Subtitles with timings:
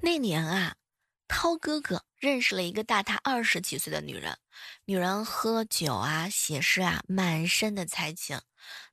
[0.00, 0.76] 那年啊，
[1.26, 4.38] 涛哥哥认识了一个大他二十几岁的女人，
[4.84, 8.40] 女人喝酒啊，写诗啊，满身的才情。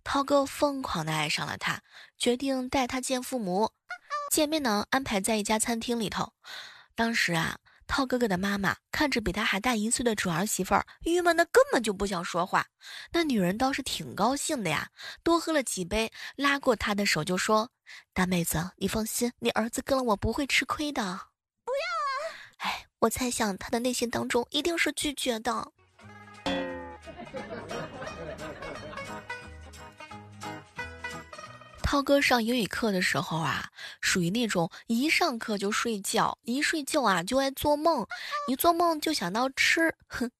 [0.03, 1.81] 涛哥疯狂的爱上了她，
[2.17, 3.71] 决定带她见父母。
[4.31, 6.33] 见面呢，安排在一家餐厅里头。
[6.95, 7.57] 当时啊。
[7.87, 12.67] 涛哥哥的妈妈看着比他还大一岁的准儿媳妇儿，郁闷的根本就不想说话。
[13.11, 14.89] 那女人倒是挺高兴的呀，
[15.23, 17.69] 多喝了几杯，拉过他的手就说
[18.13, 21.01] ：“大妹子，你放心，你儿子跟了我不会吃亏的。”
[21.63, 22.19] 不要啊！
[22.57, 25.71] 哎，我猜想他的内心当中一定是拒绝的。
[31.81, 33.69] 涛哥上英语课的时候啊，
[34.15, 38.07] 属于那种一上课就睡觉，一睡觉啊就爱做梦，
[38.47, 39.93] 一做梦就想到吃。
[40.07, 40.31] 哼，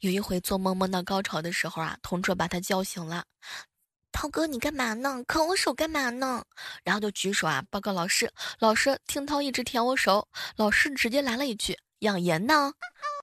[0.00, 3.26] 有一回做梦梦到高潮的时候啊，同桌把他叫醒了。
[4.12, 5.22] 涛哥，你干嘛呢？
[5.28, 6.42] 啃我手干嘛呢？
[6.82, 8.32] 然后就举手啊报告老师。
[8.60, 10.26] 老师听涛一直舔我手，
[10.56, 12.72] 老师直接来了一句：“养颜呢？”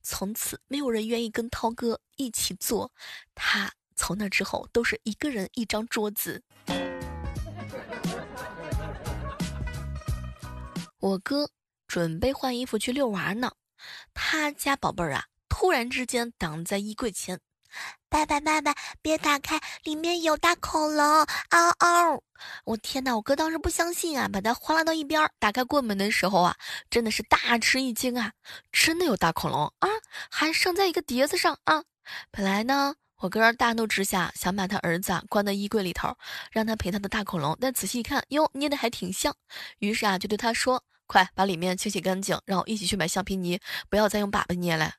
[0.06, 2.92] 从此没有人愿意跟涛哥一起坐，
[3.34, 6.44] 他从那之后都是一个人一张桌子。
[11.06, 11.52] 我哥
[11.88, 13.52] 准备换衣服去遛娃呢，
[14.16, 17.39] 他家宝贝儿啊，突然之间挡在衣柜前，
[18.09, 21.06] 爸爸爸爸别打开，里面有大恐龙，
[21.50, 22.23] 嗷嗷！
[22.64, 26.56] 我天哪，我哥当时不相信啊，把他哗啦到一边，打开柜门的时候啊，
[26.89, 28.34] 真的是大吃一惊啊，
[28.72, 29.88] 真的有大恐龙啊，
[30.31, 31.84] 还生在一个碟子上啊！
[32.31, 36.17] 本来呢，我哥大怒之下想把他儿子啊关在衣柜里头，
[36.52, 39.36] 让他陪他的大恐龙，但仔细一看，哟，捏的还挺像，
[39.78, 40.84] 于是啊，就对他说。
[41.08, 44.94] 快把里面清洗干净，让我一起去买橡皮泥，不要再用粑粑捏了。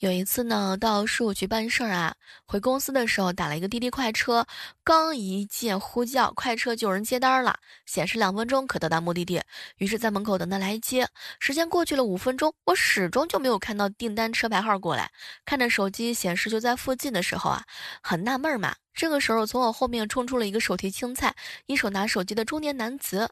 [0.00, 2.14] 有一次呢，到事务局办事儿啊，
[2.46, 4.46] 回公司的时候打了一个滴滴快车，
[4.82, 9.42] 刚一键呼叫，快车就有人接单了，显示两分钟可到达目的地。
[9.76, 11.06] 于是，在门口等他来接。
[11.38, 15.10] 时间过去了五分钟，我始终就没有看到订单车牌号过来。
[15.44, 17.62] 看着手机显示就在附近的时候啊，
[18.02, 18.74] 很纳闷嘛。
[18.94, 21.34] 这个时候，从我后面冲出了一个手提青菜、
[21.66, 23.28] 一手拿手机的中年男子。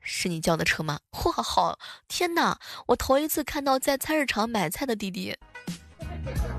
[0.00, 1.00] 是你叫的车吗？
[1.26, 2.58] 哇，好天哪！
[2.86, 5.36] 我头一次看到在菜市场买菜的滴滴。
[6.24, 6.57] Thank you.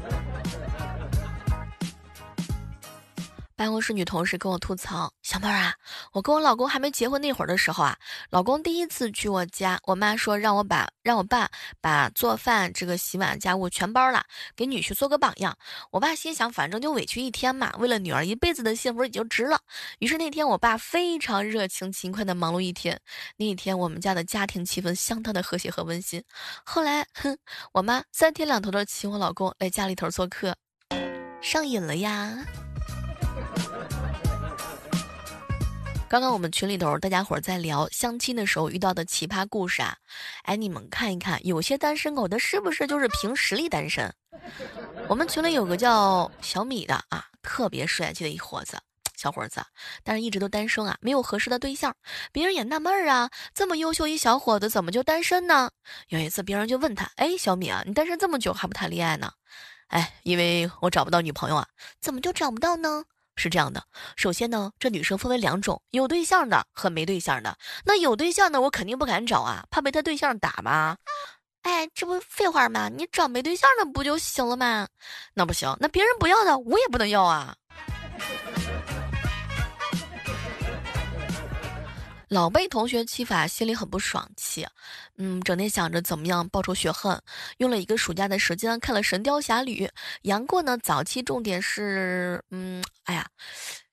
[3.59, 5.75] 办公室女同事跟我吐槽：“小妹儿啊，
[6.14, 7.97] 我跟我老公还没结婚那会儿的时候啊，
[8.30, 14.24] 老公第一次去我家，我妈说让我把让我爸把做饭、这个洗碗家务全包了，
[14.56, 15.58] 给女婿做个榜样。
[15.92, 19.59] 我爸心想，反正就委屈一天嘛，为了女儿一辈子的幸福也就值了。
[20.00, 22.98] 于是那天我爸非常热情勤快的忙碌一天。
[23.36, 26.24] 那一天我们家的家庭气氛相当的和谐和温馨。
[26.64, 27.38] 后来，哼，
[27.74, 30.56] 我妈三天两头的请我老公来家里头做客，
[31.42, 32.38] 上瘾了呀。”
[36.09, 39.96] 刚刚我们群里头大家伙在聊相亲的时候遇到的奇葩故事啊，
[40.42, 44.12] 哎，你们看一看，有些单身狗的是不是就是凭实力单身？
[45.08, 48.80] 我们群里有个叫小米的啊，特别帅气的一伙子，
[49.16, 49.64] 小伙子，
[50.03, 51.96] 但是一直都单身啊，没有合适的对象。
[52.31, 55.69] 别人也纳闷儿啊，这么优秀一小伙子怎么就单身呢？
[56.08, 59.31] 有一次别人就问他，哎，小米啊，你单身这么久还不谈恋爱呢？
[59.90, 61.68] 哎，因为我找不到女朋友啊，
[62.02, 63.03] 怎么就找不到呢？
[63.40, 63.82] 是这样的，
[64.18, 67.58] 首先呢，这女生分为两种，有对象的和没对象的。
[67.86, 70.98] 那有对象的，我肯定不敢找啊，怕被他对象打嘛。
[71.62, 72.90] 哎，这不废话吗？
[72.90, 74.88] 你找没对象的不就行了吗？
[75.34, 77.56] 那不行，那别人不要的，我也不能要啊。
[82.30, 84.64] 老被同学欺负，心里很不爽气，
[85.18, 87.20] 嗯，整天想着怎么样报仇雪恨。
[87.58, 89.88] 用了一个暑假的时间看了《神雕侠侣》，
[90.22, 93.28] 杨过呢，早期重点是，嗯，哎呀，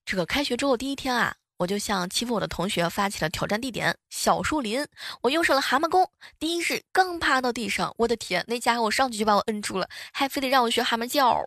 [0.06, 4.86] 这个开学之后第一天啊，我就向欺负我的同学发起了挑战地点小树林。
[5.20, 6.08] 我用上了蛤蟆功，
[6.38, 11.44] 第一式刚趴到地上，我的天，那家伙上去就把我摁住了，还非得让我学蛤蟆叫。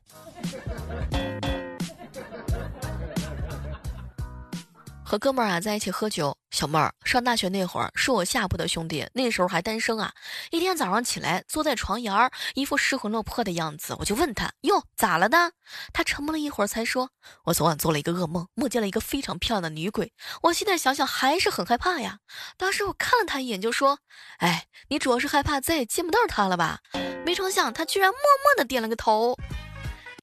[5.09, 10.14] 和哥们儿啊在一起喝酒，小妹儿上大学那会儿是我下铺的兄弟，那时候还单身啊。
[10.52, 15.50] 一天早上起来坐在床沿儿，一副失魂落魄的样子，我就问他哟咋了呢？
[15.94, 17.09] 他沉默了一会儿才说，
[17.46, 20.14] 我昨晚做了一个噩梦，梦见了一个非常漂亮的女鬼。
[20.44, 22.20] 我现在想想还是很害怕呀。
[22.56, 23.97] 当时我看了他一眼就说，
[24.38, 26.82] 哎，你主要是害怕再也见不到她了吧？
[27.26, 29.35] 没成想他居然默默的点了个头，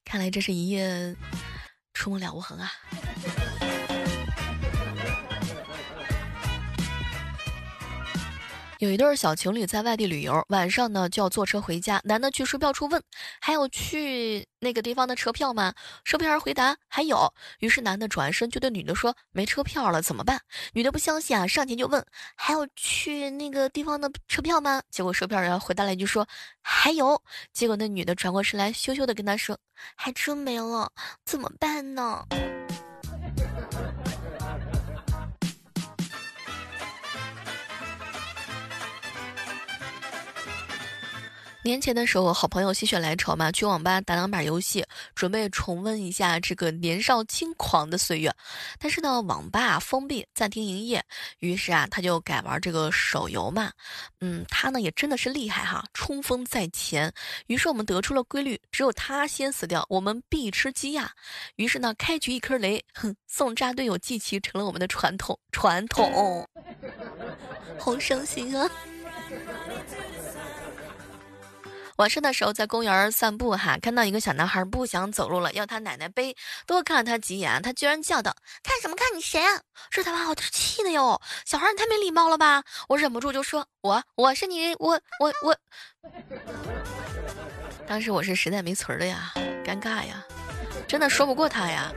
[0.05, 1.13] 看来这是一夜
[1.93, 2.71] 出梦了无痕啊。
[8.79, 11.99] 有一对小情侣在外地旅游，晚上呢就要坐车回家。
[12.03, 13.01] 男的去售票处问
[13.41, 15.73] ：“还有去那个地方的车票吗？”
[16.05, 20.39] 售票员回答：“还有。”于是男的转身就对女的说：“没车票了，怎么办？”
[20.73, 22.05] 女的不相信啊，上前就问
[22.37, 26.27] ：“还有去那个地方的车票吗？”结果售票员回答了一句说
[26.61, 27.19] ：“还有。”
[27.51, 29.57] 结果那女的转过身来，羞羞的跟他说
[29.97, 30.91] ：“还真没了，
[31.25, 32.23] 怎么办呢？”
[41.67, 48.33] 年前的时候，好朋友心血来潮嘛，去网吧打两把游戏，准备重温一下这个年少轻狂的岁月。
[48.79, 51.03] 但是呢，网吧封闭，暂停营业，
[51.39, 53.69] 于是啊，他就改玩这个手游嘛。
[54.21, 57.11] 嗯，他呢也真的是厉害哈，冲锋在前。
[57.47, 61.11] 于是我们得出了规律：只有他先死掉，我们必吃鸡呀。
[61.57, 66.47] 于是呢，开局一颗雷，哼，送炸队友祭旗成了我们的传统，传统。
[67.77, 68.71] 好伤心啊！
[71.97, 76.35] 晚上的时候在公园散步，哈，看到一个小男孩不想走路了，要他奶奶背。
[76.67, 79.07] 多看了他几眼，他居然叫道：“看什么看？
[79.15, 79.59] 你谁啊？”
[79.89, 81.19] 这他把我气的哟！
[81.43, 82.63] 小孩，你太没礼貌了吧！
[82.87, 85.57] 我忍不住就说：“我我是你，我我我。”
[87.87, 89.33] 当时我是实在没词儿了呀，
[89.65, 90.23] 尴尬呀，
[90.87, 91.91] 真的说不过他呀。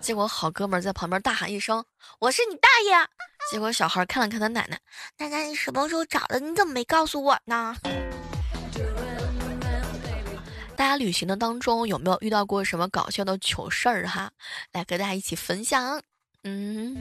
[0.00, 1.84] 结果好哥们在旁边大喊一声
[2.20, 3.06] ：“我是你大爷！”
[3.50, 4.80] 结果小孩看了看他奶奶
[5.18, 6.40] ：“奶奶，你什么时候找的？
[6.40, 7.76] 你怎么没告诉我呢？”
[10.82, 14.32] 大家旅行的当中有没有遇到过什么搞笑的糗事儿哈？
[14.72, 16.02] 来跟大家一起分享。
[16.42, 16.96] 嗯，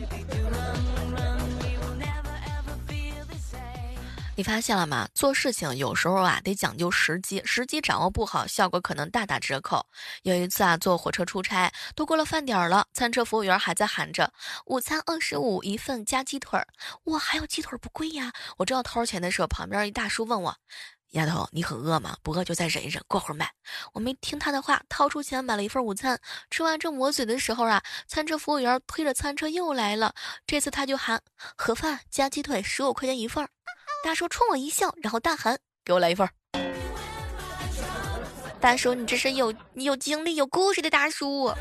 [4.38, 5.10] 你发现了吗？
[5.16, 9.84] 做事情有时候啊得讲究时机，时机掌握不好，效果可能大打折扣。
[10.22, 14.32] 有一次啊，坐火车出差，都过了饭点了，餐车服务员还在喊着
[14.68, 16.68] 午餐二十五一份加鸡腿儿。
[17.06, 18.32] 哇，还有鸡腿儿不贵呀！
[18.58, 20.56] 我正要掏钱的时候，旁边一大叔问我。
[21.12, 22.16] 丫头，你很饿吗？
[22.24, 23.52] 不饿就再忍一忍，过会儿买。
[23.94, 26.18] 我没听他的话，掏出钱买了一份午餐。
[26.50, 30.14] 吃完正抹嘴的时候啊，餐车服务员推着餐车又来了。
[30.48, 31.22] 这次他就喊
[31.58, 33.46] 盒饭加鸡腿，十五块钱一份。
[34.04, 36.30] 大叔冲我一笑，然后大喊：“给我来一份。”
[38.62, 41.54] 大叔，你这是有你有经历、有故事的大叔。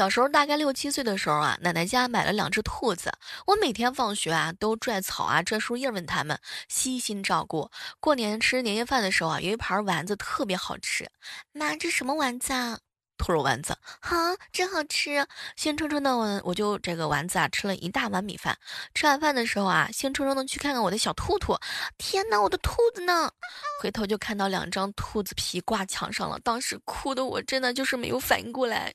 [0.00, 3.12] 小时候大概六七岁的时候啊，奶奶家买了两只兔子。
[3.46, 7.70] 我每天放学啊，都拽草啊、拽树叶，问他们悉心照顾。
[8.00, 11.06] 过年吃年夜饭的时候啊，有一盘丸子特别好吃。
[11.52, 12.78] 妈，这什么丸子啊？
[13.18, 13.76] 兔肉丸子。
[14.00, 15.26] 哈，真好吃。
[15.54, 18.56] 兴冲冲的我，我就这个丸子啊，吃了一大碗米饭。
[18.94, 21.54] 吃完饭的时候啊，兴冲冲的去看看我的小兔兔。
[21.98, 23.30] 天哪，我的兔子呢？
[23.82, 26.38] 回头就看到两张兔子皮挂墙上了。
[26.42, 28.94] 当时哭的我真的就是没有反应过来。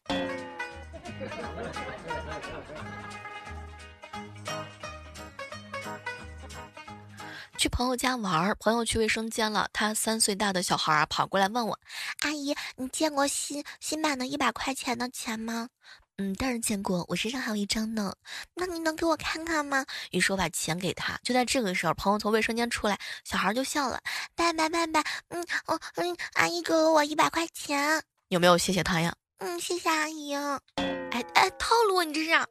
[7.57, 11.79] 去朋友家玩，朋友去卫生间了，他三岁大的小孩啊跑过来问我
[12.21, 15.69] ：“阿姨，你见过新新版的一百块钱的钱吗
[16.17, 18.13] ？”“嗯，当然见过，我身上还有一张呢。
[18.55, 21.17] ”“那你能给我看看吗？”于是我把钱给他。
[21.23, 23.99] 就在这个时候，朋友从卫生间出来，小孩就笑了
[24.35, 30.33] ：“拜拜拜拜，嗯哦嗯，阿姨给了我一百块钱，有没有谢谢他呀？”“嗯，谢谢阿姨。”
[30.75, 32.47] 哎哎，套路你这是！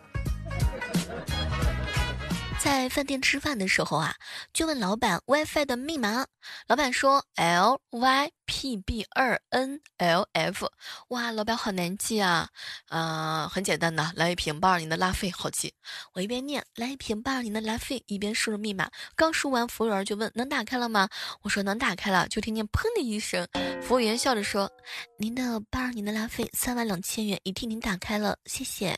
[2.65, 4.15] 在饭店吃饭的时候啊，
[4.55, 6.25] 就问老板 WiFi 的密码，
[6.67, 8.31] 老板说 L Y。
[8.47, 10.71] P B 二 N L F，
[11.09, 12.47] 哇，老板好难记啊！
[12.91, 15.73] 嗯，很简单的，来一瓶八二年的拉菲，好记。
[16.13, 18.91] 我一边念来一瓶八二年的拉菲，一边输入密码。
[19.17, 21.09] 刚输完，服务员就问能打开了吗？
[21.41, 23.49] 我说能打开了，就听见砰的一声，
[23.81, 24.71] 服务员笑着说
[25.17, 28.95] ：“您的八二年的拉菲三万两千元已替您打开了，谢谢。”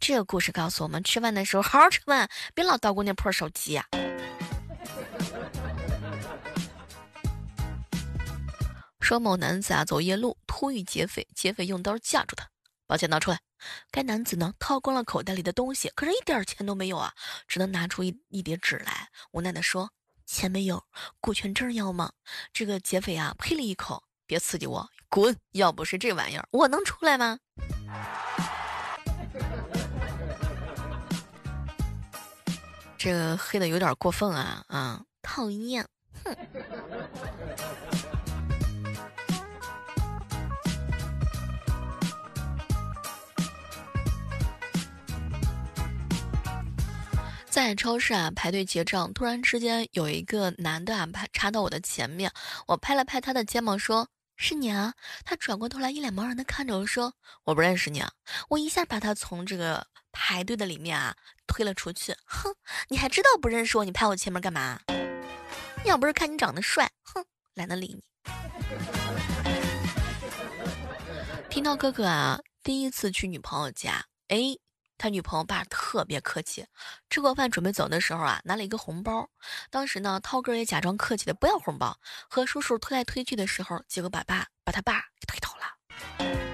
[0.00, 3.86] 这个故事告诉我们，吃饭的时候好好吃饭，别老叨姑娘破手机呀。
[9.00, 12.48] 说某男子啊走夜路突遇劫匪，劫匪用刀架住他，
[12.86, 13.40] 把钱拿出来。
[13.90, 17.12] 该男子呢掏光了口袋里的东西，可是一点钱都没有啊，
[17.46, 19.90] 只能拿出一一叠纸来，无奈的说
[20.24, 20.82] ：“钱没有，
[21.20, 22.12] 股权证要吗？”
[22.52, 25.36] 这个劫匪啊呸了一口：“别刺激我，滚！
[25.52, 27.38] 要不是这玩意儿，我能出来吗？”
[33.04, 35.02] 这个黑的有点过分啊啊！
[35.22, 35.84] 讨厌，
[36.22, 36.36] 哼。
[47.50, 52.30] 在超市啊排队结账，突然之间有一个男的啊拍插到我的前面，
[52.68, 54.06] 我拍了拍他的肩膀说
[54.38, 54.94] ：“是你啊。”
[55.26, 58.12] 他转过头来一脸茫然的看着我说：“我不认识你啊。”
[58.48, 60.42] 我一下把他从这个排。
[60.44, 61.16] 队的里面啊
[61.46, 62.14] 推了出去。
[62.24, 62.54] 哼，
[62.88, 63.84] 你还知道不认识我？
[63.84, 64.80] 你排我前面干嘛？
[65.84, 68.02] 要不是看你长得帅，哼，懒得理你。
[71.48, 74.56] 听到哥哥啊，第一次去女朋友家，哎，
[74.98, 76.66] 他女朋友爸特别客气，
[77.08, 79.28] 吃过饭准备走的时候啊，拿了一个红包。
[79.70, 86.51] 当时呢，涛哥也假装客气的不要红包，和叔叔推来推去的时候，结果把爸把他爸给推倒了。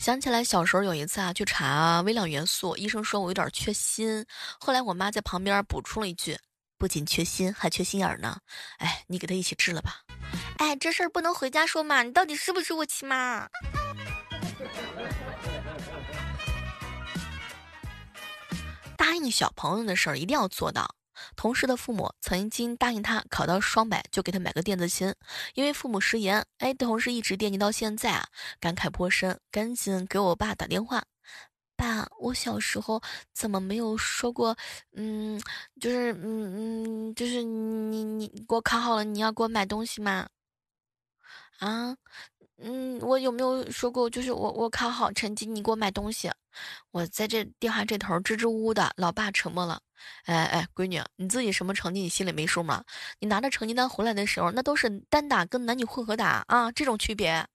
[0.00, 4.24] 想起来小时候有一次啊，去查微量元素，医生说我有点缺锌，
[4.58, 6.38] 后来我妈在旁边补充了一句。
[6.78, 8.38] 不仅缺锌，还缺心眼呢。
[8.78, 10.00] 哎，你给他一起治了吧。
[10.56, 12.02] 哎，这事儿不能回家说嘛。
[12.02, 13.46] 你到底是不是我亲妈？
[18.96, 20.94] 答应小朋友的事儿一定要做到。
[21.36, 25.14] 同事的父母曾经答应他考到双百就给他买个电子琴，
[25.54, 28.26] 因为父母食言，哎，同事一直惦记到现在啊，
[28.60, 31.04] 感慨颇深，赶紧给我爸打电话。
[31.76, 33.00] 爸，我小时候
[33.32, 34.54] 怎么没有说过？
[34.92, 35.40] 嗯，
[35.80, 40.28] 就是嗯嗯，就是你你给我考好了，你要给我买东西吗？
[41.58, 41.96] 啊，
[42.62, 44.08] 嗯，我有没有说过？
[44.08, 46.30] 就是我我考好成绩，你给我买东西。
[46.90, 49.80] 我在这电话这头支支吾吾的，老爸沉默了。
[50.24, 52.84] 哎哎，闺女，你自己什么成绩你心里没数吗？
[53.18, 57.46] 你拿着成绩单回来的时候，那都是单打跟男女混合打啊，这种区别。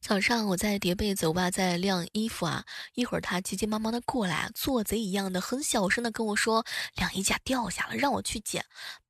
[0.00, 2.64] 早上我在叠被子，我爸在晾衣服啊。
[2.94, 6.64] 一会儿他急急忙忙的过来，做贼一样的很小声的跟我说
[6.96, 8.64] ：“晾衣架掉下了，让我去捡。”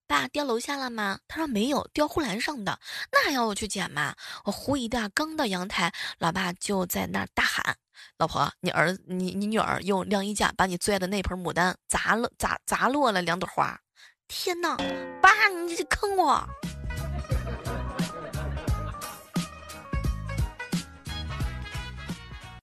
[0.08, 1.20] 爸，掉楼下了吗？
[1.28, 2.80] 他说没有，掉护栏上的。
[3.12, 4.16] 那还要我去捡吗？
[4.44, 7.76] 我呼一大，刚到阳台，老爸就在那儿大喊
[8.16, 13.78] ：“老婆，你儿你你女儿用晾衣架把你最爱的那盆牡丹砸了，砸砸落了两朵花。”
[14.26, 14.78] 天哪，
[15.20, 16.42] 爸，你这坑我！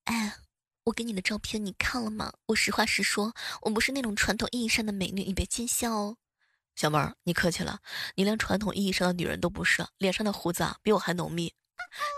[0.05, 0.33] 哎
[0.85, 2.33] 我给你的照片你看了吗？
[2.47, 6.17] 我实话实说，我不是那种传统意义上的美女，你别见笑哦。
[6.75, 7.79] 小妹儿，你客气了，
[8.15, 11.53] 你连传统意义上的女人都不是，脸上的胡子啊比我还浓密。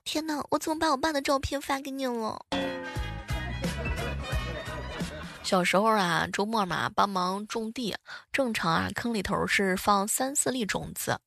[0.03, 2.43] 天哪，我怎么把我爸的照片发给你了？
[5.43, 7.95] 小时候啊，周末嘛，帮忙种地，
[8.31, 11.21] 正常啊，坑里头是放三四粒种子，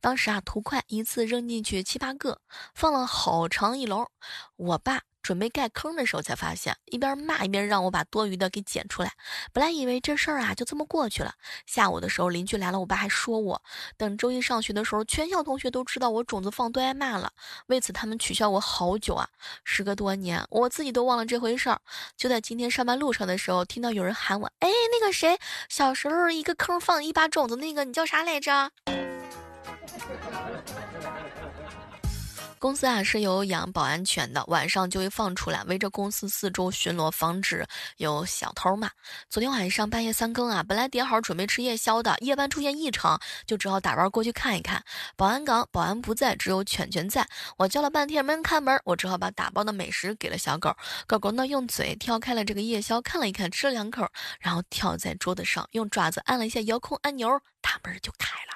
[0.00, 2.40] 当时啊，图快，一次扔进去七八个，
[2.74, 4.08] 放了好长一篓，
[4.56, 5.02] 我爸。
[5.24, 9.10] 准备盖坑的时候，才发现一边骂一边让我把多余的给捡出来。
[9.54, 11.32] 本来以为这事儿啊就这么过去了。
[11.66, 13.62] 下午的时候邻居来了，我爸还说我。
[13.96, 17.32] 等周一上学的时候，全校同学都知道我种子放多挨骂了。
[17.68, 19.26] 为此他们取笑我好久啊。
[19.64, 21.80] 时隔多年，我自己都忘了这回事儿。
[22.18, 25.38] 就在今天上班路上的时候，听到有人喊我：“哎，那个谁，
[25.70, 28.70] 小时候一个坑放一把种子，那个你叫啥来着？”
[32.64, 37.66] 公司啊是有养保安犬的，晚上就会放出来围着公司四周巡逻，防止
[37.98, 38.90] 有小偷嘛。
[39.28, 44.82] 昨天晚上半夜三更啊，本来点好准备吃夜宵的，夜班出现异常，就只好打包过去看一看。
[45.14, 47.28] 保安岗保安不在，只有犬犬在。
[47.58, 50.74] 我叫了半天没人开门，我只好把打包的美食给了小狗。
[51.06, 54.08] 狗狗呢用嘴挑开了这个夜宵，看了一看，吃了两口，
[54.40, 57.28] 然后跳在桌子上，用爪子按了一下遥控按钮，
[57.60, 58.53] 大门就开了。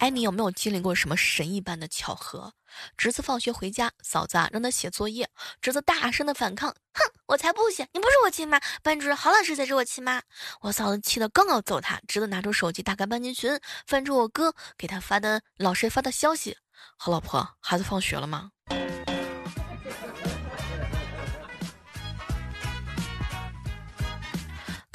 [0.00, 2.52] 哎，你有没有经历过什么神一般的巧合？
[2.96, 5.28] 侄子放学回家，嫂子啊让他写作业，
[5.60, 7.88] 侄子大声的反抗：“哼，我才不写！
[7.92, 10.22] 你不是我亲妈，班主任郝老师才是我亲妈。”
[10.62, 16.56] 我嫂子气得刚要揍他，侄子拿出手机打开班级群，翻出我哥给他发的老师发的消息
[16.96, 18.52] ：“好老婆，孩子放学了吗？”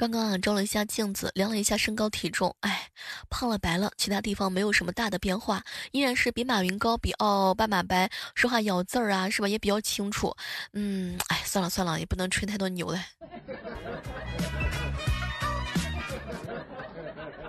[0.03, 2.91] 刚刚啊，照了一下镜子，量了一下身高体重，哎，
[3.29, 9.47] 胖了白了，其他地方没有什么大的变化，依然是比马云高，比奥巴马白，说话咬字儿啊，是吧？
[9.47, 10.35] 也比较清楚。
[10.73, 13.01] 嗯，哎，算了算了，也不能吹太多牛了。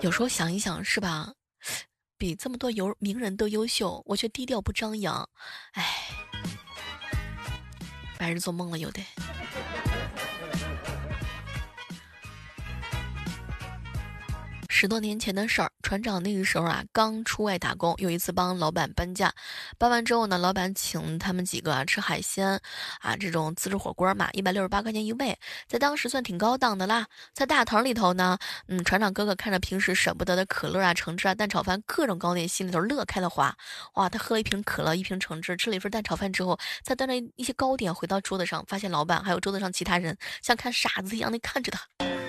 [0.00, 1.32] 有时候想一想，是吧？
[2.16, 5.28] 比这么多优名人都优秀，我却低调不张扬，
[5.72, 5.84] 哎，
[8.16, 9.04] 白日做梦了，有得。
[14.76, 19.32] 十多年前的事儿，船长那个时候啊，刚出外打工，有一次帮老板搬家，
[19.78, 22.60] 搬完之后呢，老板请他们几个啊吃海鲜，
[22.98, 25.38] 啊这种自助火锅嘛，一百六十八块钱一位，
[25.68, 27.06] 在当时算挺高档的啦。
[27.32, 33.56] 在大堂里头呢，嗯，船长哥哥看着平时舍不得的可乐啊、橙汁啊、蛋炒饭各种糕点，心里头乐开了花。
[33.94, 42.23] 哇，他喝了一瓶可乐，一瓶橙汁，吃了一份蛋炒饭之后，再端着一些糕点回到桌子上，发现老板还有桌子上其他人像看傻子一样的看着他。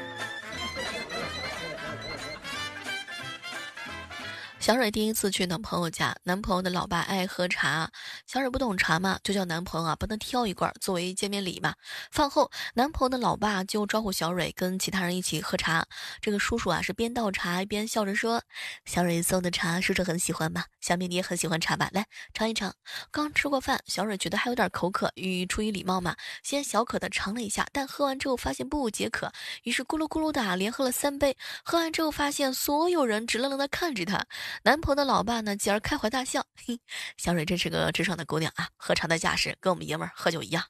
[4.66, 7.88] 小蕊第一次去男朋友家，男朋友的老爸爱喝茶，
[8.26, 11.76] 小蕊不懂茶嘛，就叫男朋友啊帮他挑一罐作为见面礼嘛。
[12.12, 15.86] 饭后，男朋友的老爸就招呼小蕊跟其他人一起喝茶。
[16.20, 18.42] 这个叔叔啊是边倒茶边笑着说
[18.86, 20.66] ：“小蕊送的茶，叔叔很喜欢吧？
[20.82, 21.88] 想必你也很喜欢茶吧？
[21.94, 22.74] 来尝一尝。”
[23.12, 29.32] 刚吃过饭，小蕊觉得还有点口渴，于出于礼貌嘛，先小可的尝了一下，但喝完之后发现不解渴，
[29.62, 31.38] 于是咕噜咕噜的连喝了三杯。
[31.64, 34.26] 喝完之后发现所有人直愣愣的看着他。
[34.64, 36.46] 男朋友的老爸呢，继而开怀大笑。
[36.66, 36.80] 嘿，
[37.18, 40.64] 小蕊真是个直爽的姑娘啊，喝茶的架势跟我们爷们儿喝酒一样。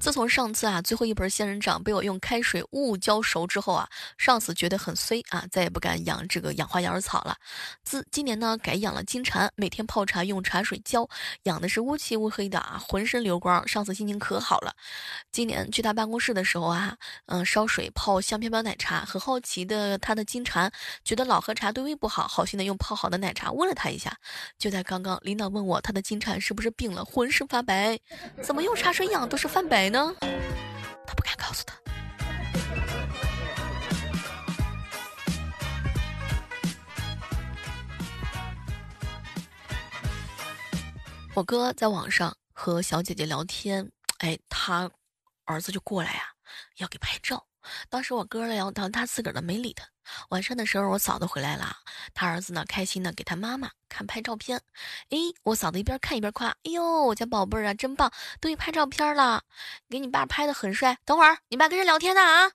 [0.00, 7.36] 自从上次啊最后一盆仙人掌被我用开水误浇熟之后啊，上司觉得很衰啊，再也不敢养这个养花养草了。
[7.84, 11.06] 自今年呢改养了金蝉，每天泡茶用茶水浇，
[11.42, 13.68] 养的是乌漆乌黑的啊，浑身流光。
[13.68, 14.74] 上司心情可好了。
[15.30, 20.72] 今年去他办公室的时候啊，嗯，烧水泡香飘飘奶茶，很好奇的他的金蝉
[21.04, 24.16] 觉得老喝茶对胃不好，好心的用泡好的奶茶温了他一下。
[24.58, 27.98] 就在刚刚，领导问我他的金蝉是不是病了，浑身发白，
[28.42, 29.89] 怎么用茶水养都是泛白。
[29.90, 30.14] 呢？
[31.06, 31.74] 他不敢告诉他。
[41.34, 44.90] 我哥在网上和小姐姐聊天，哎，他
[45.44, 46.26] 儿子就过来啊，
[46.76, 47.46] 要给拍照。
[47.88, 49.86] 当时我哥聊到他自个儿的没理他。
[50.30, 51.76] 晚上的时候，我嫂子回来了，
[52.14, 54.60] 他儿子呢开心的给他妈妈看拍照片。
[55.10, 58.10] 哎，我嫂子一边看一边夸：“哎呦，我家宝贝儿啊，真棒，
[58.40, 59.44] 都会拍照片了，
[59.88, 62.50] 给你爸拍的很帅。”等会儿，你爸跟人聊天呢啊！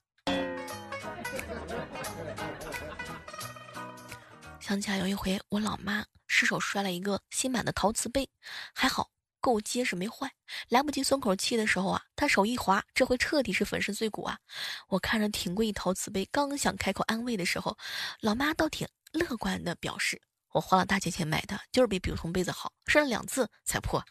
[4.60, 8.29] 想起来有一回，我老妈失手摔了一个新买的陶瓷杯，
[8.74, 9.10] 还好。
[9.45, 10.31] 够结实没坏，
[10.69, 14.39] 来不及松口气的时候啊，他手一滑，这回彻底是粉身碎骨啊！
[14.87, 17.77] 我看着挺贵一陶瓷杯，刚想开口安慰的时候，
[18.21, 20.19] 老妈倒挺乐观的表示
[20.51, 24.03] ：“我花了大价钱买的，就是比普通杯子好，摔了两次才破。”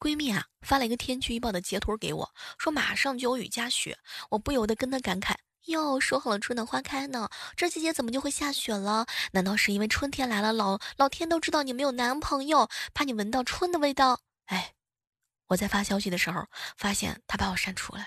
[0.00, 3.98] 闺蜜啊，发了一个天气预报的截图给我，说马上就有雨夹雪，
[4.30, 5.34] 我不由得跟她感慨。
[5.66, 9.06] 哟，说好了春暖花开呢，这季节怎么就会下雪了？
[9.32, 14.20] 难道是因为春天来了，老老天都知道你没有男朋友，怕你闻到春的味道？
[14.46, 14.74] 哎，
[15.48, 16.44] 我在发消息的时候，
[16.76, 18.04] 发现他把我删除了。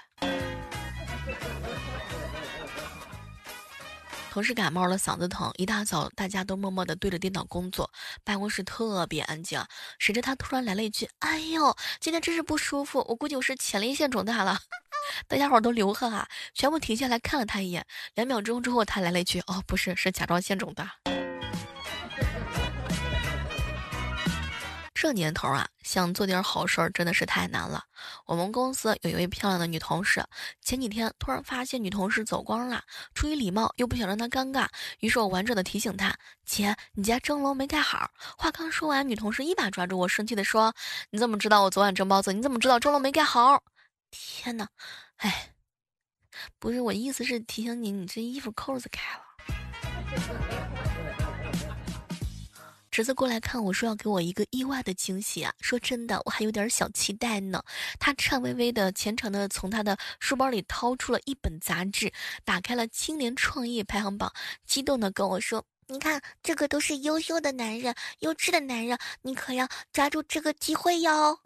[4.30, 7.92] 同事感冒了，嗓子疼，一大早大家都默默地对着电脑工作，
[8.24, 9.66] 办公室特别安静。
[9.98, 14.60] 谁知他突然来了一句：“哎呦，今天真是不舒服，我估计我是前列腺肿大了。”
[15.28, 17.86] 大家伙都流汗啊，全部停下来看了他一眼。
[18.16, 20.96] 两秒钟之后，他来了一句：“哦，不是，是甲状腺肿大。”
[25.00, 27.84] 这年头啊，想做点好事儿真的是太难了。
[28.26, 30.26] 我们公司有一位漂亮的女同事，
[30.60, 32.82] 前几天突然发现女同事走光了，
[33.14, 34.68] 出于礼貌又不想让她尴尬，
[35.00, 40.74] 于是我婉转的提醒她：“姐，你家蒸笼没盖好。”话刚说完，女同事一把抓住我，生气的说
[41.12, 42.34] ：“你怎么知道我昨晚蒸包子？
[42.34, 43.62] 你怎么知道蒸笼没盖好？”
[44.10, 44.68] 天哪，
[45.18, 45.54] 哎，
[46.60, 49.24] 不是我意思是提醒你，你这衣服扣子开了。
[52.90, 55.54] 侄子过来看我说要给我一个意外的惊喜啊！
[55.60, 57.62] 说真的，我还有点小期待呢。
[58.00, 62.12] 他颤巍巍的、虔诚的从他的书包里掏出了一本杂志，
[62.44, 64.34] 打开了青年创业排行榜，
[64.66, 71.40] 激动的跟我说：“你看，这个都是优秀的男人，优质的男人，你可要抓住这个机会哟。”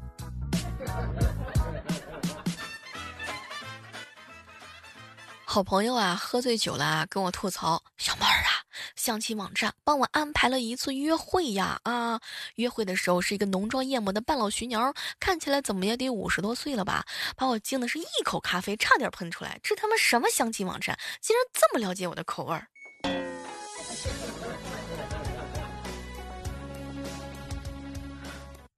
[5.52, 8.64] 好朋友啊，喝醉酒了，跟我吐槽：“小妹儿啊，
[8.96, 11.78] 相亲网站帮我安排了一次约会呀！
[11.84, 12.22] 啊，
[12.56, 17.06] 约会的时候是一个浓妆艳抹的半老徐娘，看起来怎么也得五十多岁了吧？
[17.36, 19.60] 把我惊的是一口咖啡差点喷出来。
[19.62, 22.66] 这他妈什么相亲网站，竟然这么了解我的口味儿？”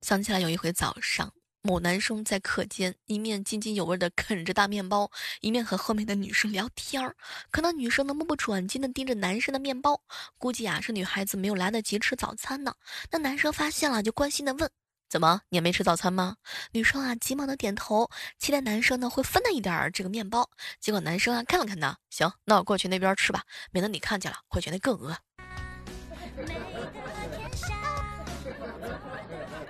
[0.02, 1.32] 想起来有一回早上。
[1.66, 7.16] 某男生在课间一面津津有味地啃着大面包，一面和后面的女生聊天儿。
[7.52, 10.02] 可那女生呢，目不转睛地盯着男生的面包，
[10.38, 12.76] 估计啊是女孩子没有来得及吃早餐呢。
[13.10, 14.70] 那男生发现了，就关心地问
[15.10, 16.36] ：“怎么，你也没吃早餐吗？”
[16.74, 20.50] 女生啊急忙地点头，期待男生呢会分他一点儿这个面包。
[20.82, 25.18] 结果男生啊看了看他，行，那我过去那边吃吧，免得你看见了会觉得更饿。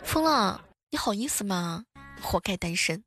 [0.04, 0.60] 疯了。
[0.94, 1.86] 你好意思吗？
[2.22, 3.04] 活该单身。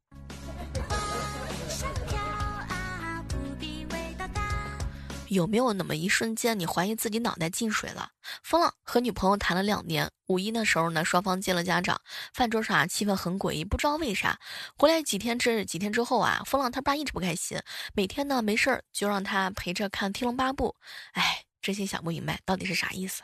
[5.28, 8.10] 有没有那么一瞬间，你怀疑自己脑袋进水了？
[8.42, 12.00] 风浪和女朋友谈了两年，五一的时候呢，双方见了家长，
[12.34, 14.36] 饭桌上啊气氛很诡异，不知道为啥。
[14.76, 17.56] 回来几天之几天之后啊，风浪他爸一直不开心，
[17.94, 20.74] 每天呢没事儿就让他陪着看《天龙八部》，
[21.20, 23.22] 哎，真心想不明白到底是啥意思。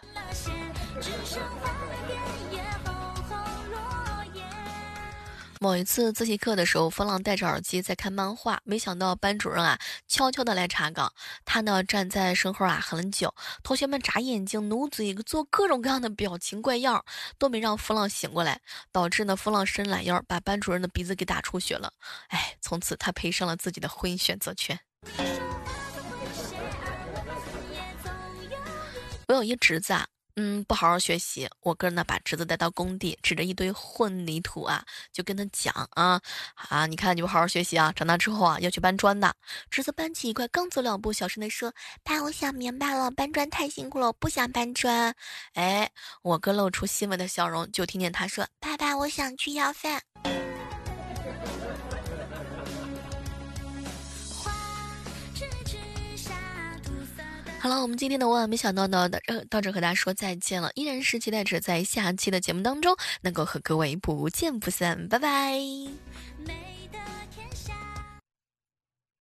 [5.62, 11.12] 某一次自习课的时候，风浪戴着耳机在看漫画，没想到班主任啊悄悄的来查岗，
[11.44, 17.05] 他呢站在身后啊很久，同学们眨眼睛、努嘴、做各种各样的表情怪样，
[17.38, 21.92] 都没让风浪醒过来，导致呢风浪伸懒腰，把班主任的鼻子给打出血了。
[22.31, 24.77] 哎，从此他赔上了自己的婚姻选择权。
[29.29, 30.05] 我有一侄子啊。
[30.37, 36.21] 嗯，不好好学习，我哥呢把侄子带到工地，指着一堆混凝土啊，就跟他讲啊
[36.55, 39.35] 啊，你看你不好好学习啊，长大之后啊要去搬砖的。
[39.71, 45.14] 侄子搬起一块，刚走两步，小声的说：“爸，我想明白了，搬砖太辛苦了，我不想搬砖。”
[45.55, 45.90] 哎，
[46.23, 50.03] 我哥露出欣慰的笑容，就听见他说：“爸爸，我想去要饭。”
[57.62, 65.61] 好了，我们今天的万万没想到呢，到到这和大家说再见了，依然是期待着在下期的节目当中能够和各位不见不散，拜拜。